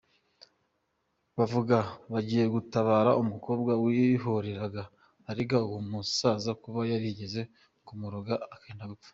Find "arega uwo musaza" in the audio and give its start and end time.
5.29-6.51